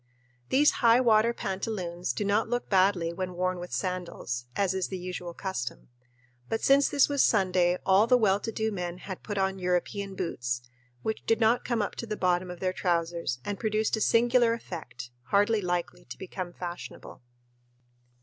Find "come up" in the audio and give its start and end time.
11.65-11.93